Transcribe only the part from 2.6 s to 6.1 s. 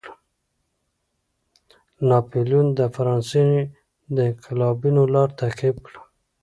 د فرانسې د انقلابینو لار تعقیب کړه.